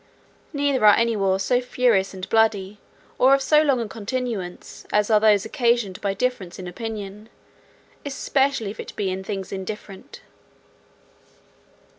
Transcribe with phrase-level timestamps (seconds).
[0.51, 2.79] Neither are any wars so furious and bloody,
[3.19, 7.29] or of so long a continuance, as those occasioned by difference in opinion,
[8.03, 10.21] especially if it be in things indifferent.